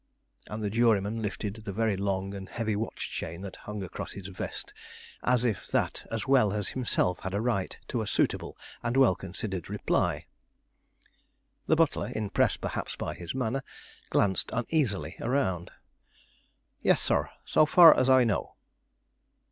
[0.47, 4.25] And the juryman lifted the very long and heavy watch chain that hung across his
[4.29, 4.73] vest
[5.21, 9.13] as if that as well as himself had a right to a suitable and well
[9.13, 10.25] considered reply.
[11.67, 13.61] The butler, impressed perhaps by his manner,
[14.09, 15.69] glanced uneasily around.
[16.81, 18.55] "Yes, sir, so far as I know."